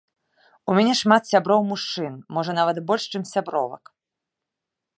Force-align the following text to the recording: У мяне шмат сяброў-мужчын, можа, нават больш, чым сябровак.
У 0.71 0.77
мяне 0.77 0.93
шмат 1.01 1.27
сяброў-мужчын, 1.31 2.13
можа, 2.37 2.51
нават 2.61 2.77
больш, 2.93 3.03
чым 3.17 3.23
сябровак. 3.33 3.83